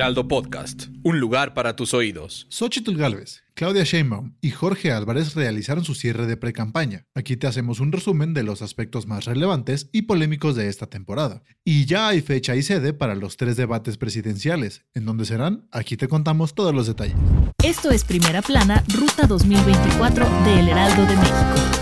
[0.00, 2.46] Heraldo Podcast, un lugar para tus oídos.
[2.48, 7.04] Xochitl Galvez, Claudia Sheinbaum y Jorge Álvarez realizaron su cierre de precampaña.
[7.14, 11.42] Aquí te hacemos un resumen de los aspectos más relevantes y polémicos de esta temporada.
[11.64, 14.86] Y ya hay fecha y sede para los tres debates presidenciales.
[14.94, 15.68] ¿En dónde serán?
[15.70, 17.16] Aquí te contamos todos los detalles.
[17.62, 21.79] Esto es Primera Plana, Ruta 2024 de El Heraldo de México.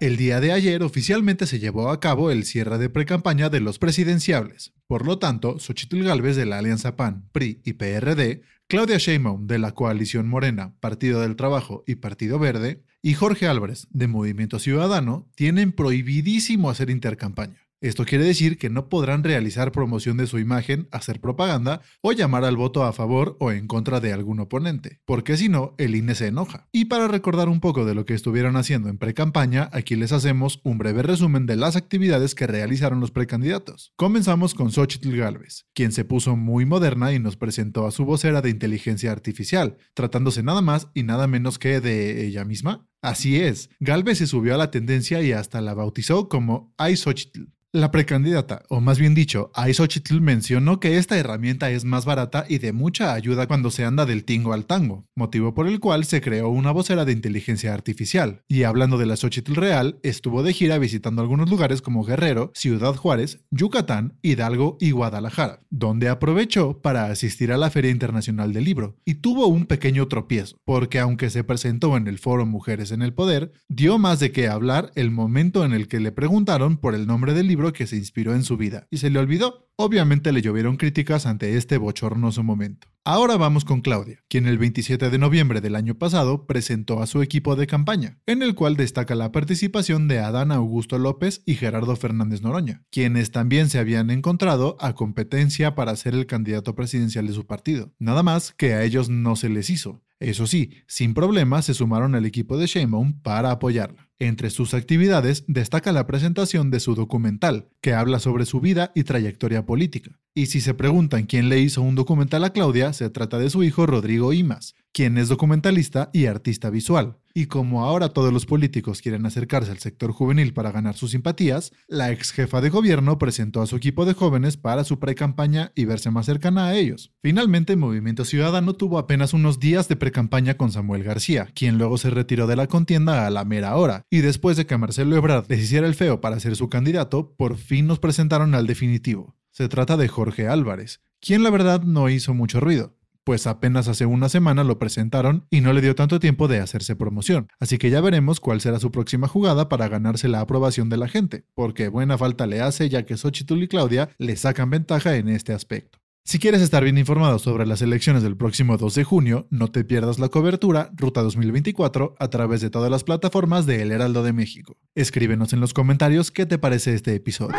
[0.00, 3.78] El día de ayer oficialmente se llevó a cabo el cierre de precampaña de los
[3.78, 4.72] presidenciables.
[4.86, 9.58] Por lo tanto, Xochitl Galvez de la Alianza PAN, PRI y PRD, Claudia Sheinbaum de
[9.58, 15.28] la Coalición Morena, Partido del Trabajo y Partido Verde, y Jorge Álvarez de Movimiento Ciudadano
[15.34, 17.68] tienen prohibidísimo hacer intercampaña.
[17.82, 22.44] Esto quiere decir que no podrán realizar promoción de su imagen, hacer propaganda o llamar
[22.44, 26.14] al voto a favor o en contra de algún oponente, porque si no, el INE
[26.14, 26.68] se enoja.
[26.72, 30.60] Y para recordar un poco de lo que estuvieron haciendo en pre-campaña, aquí les hacemos
[30.62, 33.94] un breve resumen de las actividades que realizaron los precandidatos.
[33.96, 38.42] Comenzamos con Xochitl Galvez, quien se puso muy moderna y nos presentó a su vocera
[38.42, 42.86] de inteligencia artificial, tratándose nada más y nada menos que de ella misma.
[43.00, 47.44] Así es, Galvez se subió a la tendencia y hasta la bautizó como iXochitl.
[47.72, 52.58] La precandidata, o más bien dicho, Xochitl mencionó que esta herramienta es más barata y
[52.58, 56.20] de mucha ayuda cuando se anda del tingo al tango, motivo por el cual se
[56.20, 58.42] creó una vocera de inteligencia artificial.
[58.48, 62.96] Y hablando de la Xochitl real, estuvo de gira visitando algunos lugares como Guerrero, Ciudad
[62.96, 68.96] Juárez, Yucatán, Hidalgo y Guadalajara, donde aprovechó para asistir a la Feria Internacional del Libro
[69.04, 73.14] y tuvo un pequeño tropiezo, porque aunque se presentó en el foro Mujeres en el
[73.14, 77.06] Poder, dio más de qué hablar el momento en el que le preguntaron por el
[77.06, 79.68] nombre del libro que se inspiró en su vida y se le olvidó.
[79.76, 82.88] Obviamente le llovieron críticas ante este bochornoso momento.
[83.04, 87.22] Ahora vamos con Claudia, quien el 27 de noviembre del año pasado presentó a su
[87.22, 91.96] equipo de campaña, en el cual destaca la participación de Adán Augusto López y Gerardo
[91.96, 97.32] Fernández Noroña, quienes también se habían encontrado a competencia para ser el candidato presidencial de
[97.32, 97.92] su partido.
[97.98, 100.02] Nada más que a ellos no se les hizo.
[100.20, 104.10] Eso sí, sin problema se sumaron al equipo de Sheinbaum para apoyarla.
[104.18, 109.04] Entre sus actividades destaca la presentación de su documental, que habla sobre su vida y
[109.04, 110.20] trayectoria política.
[110.34, 113.64] Y si se preguntan quién le hizo un documental a Claudia, se trata de su
[113.64, 117.16] hijo Rodrigo Imas, quien es documentalista y artista visual.
[117.32, 121.72] Y como ahora todos los políticos quieren acercarse al sector juvenil para ganar sus simpatías,
[121.86, 125.84] la ex jefa de gobierno presentó a su equipo de jóvenes para su pre-campaña y
[125.84, 127.12] verse más cercana a ellos.
[127.22, 132.10] Finalmente, Movimiento Ciudadano tuvo apenas unos días de pre-campaña con Samuel García, quien luego se
[132.10, 135.60] retiró de la contienda a la mera hora, y después de que Marcelo Ebrard les
[135.60, 139.36] hiciera el feo para ser su candidato, por fin nos presentaron al definitivo.
[139.52, 142.99] Se trata de Jorge Álvarez, quien la verdad no hizo mucho ruido
[143.30, 146.96] pues apenas hace una semana lo presentaron y no le dio tanto tiempo de hacerse
[146.96, 147.46] promoción.
[147.60, 151.06] Así que ya veremos cuál será su próxima jugada para ganarse la aprobación de la
[151.06, 155.28] gente, porque buena falta le hace ya que Xochitl y Claudia le sacan ventaja en
[155.28, 156.00] este aspecto.
[156.24, 159.84] Si quieres estar bien informado sobre las elecciones del próximo 2 de junio, no te
[159.84, 164.32] pierdas la cobertura Ruta 2024 a través de todas las plataformas de El Heraldo de
[164.32, 164.76] México.
[164.96, 167.56] Escríbenos en los comentarios qué te parece este episodio.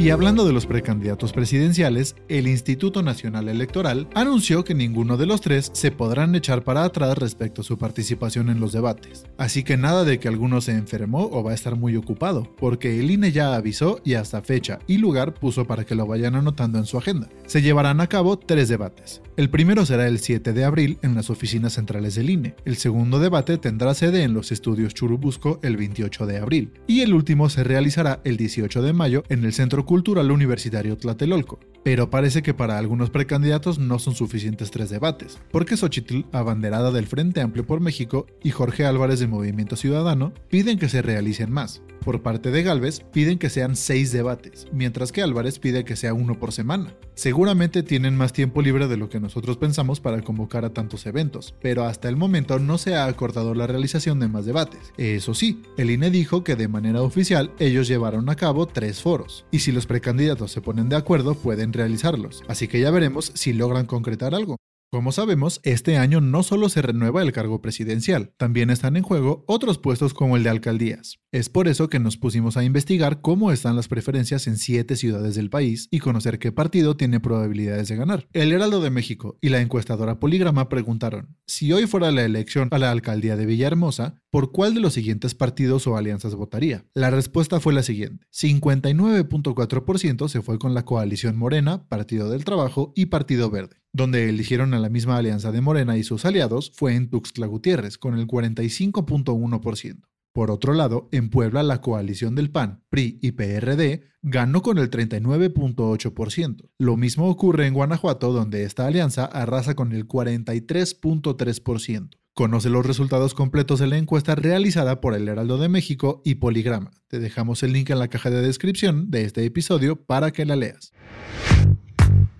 [0.00, 5.42] Y hablando de los precandidatos presidenciales, el Instituto Nacional Electoral anunció que ninguno de los
[5.42, 9.26] tres se podrán echar para atrás respecto a su participación en los debates.
[9.36, 12.98] Así que nada de que alguno se enfermó o va a estar muy ocupado, porque
[12.98, 16.78] el INE ya avisó y hasta fecha y lugar puso para que lo vayan anotando
[16.78, 17.28] en su agenda.
[17.44, 19.20] Se llevarán a cabo tres debates.
[19.36, 22.54] El primero será el 7 de abril en las oficinas centrales del INE.
[22.64, 26.72] El segundo debate tendrá sede en los estudios Churubusco el 28 de abril.
[26.86, 31.58] Y el último se realizará el 18 de mayo en el Centro Cultural Universitario Tlatelolco.
[31.82, 37.08] Pero parece que para algunos precandidatos no son suficientes tres debates, porque Xochitl, abanderada del
[37.08, 41.82] Frente Amplio por México, y Jorge Álvarez de Movimiento Ciudadano piden que se realicen más.
[42.04, 46.14] Por parte de Galvez piden que sean seis debates, mientras que Álvarez pide que sea
[46.14, 46.94] uno por semana.
[47.14, 51.54] Seguramente tienen más tiempo libre de lo que nosotros pensamos para convocar a tantos eventos,
[51.60, 54.92] pero hasta el momento no se ha acordado la realización de más debates.
[54.96, 59.44] Eso sí, el INE dijo que de manera oficial ellos llevaron a cabo tres foros,
[59.50, 63.52] y si los precandidatos se ponen de acuerdo pueden realizarlos, así que ya veremos si
[63.52, 64.56] logran concretar algo.
[64.92, 69.44] Como sabemos, este año no solo se renueva el cargo presidencial, también están en juego
[69.46, 71.20] otros puestos como el de alcaldías.
[71.30, 75.36] Es por eso que nos pusimos a investigar cómo están las preferencias en siete ciudades
[75.36, 78.26] del país y conocer qué partido tiene probabilidades de ganar.
[78.32, 82.78] El Heraldo de México y la encuestadora Poligrama preguntaron, si hoy fuera la elección a
[82.78, 86.84] la alcaldía de Villahermosa, ¿por cuál de los siguientes partidos o alianzas votaría?
[86.94, 92.92] La respuesta fue la siguiente, 59.4% se fue con la coalición Morena, Partido del Trabajo
[92.96, 96.94] y Partido Verde donde eligieron a la misma alianza de Morena y sus aliados fue
[96.94, 100.02] en Tuxtla Gutiérrez, con el 45.1%.
[100.32, 104.88] Por otro lado, en Puebla la coalición del PAN, PRI y PRD ganó con el
[104.90, 106.70] 39.8%.
[106.78, 112.10] Lo mismo ocurre en Guanajuato, donde esta alianza arrasa con el 43.3%.
[112.32, 116.92] Conoce los resultados completos de la encuesta realizada por el Heraldo de México y Poligrama.
[117.08, 120.54] Te dejamos el link en la caja de descripción de este episodio para que la
[120.54, 120.92] leas.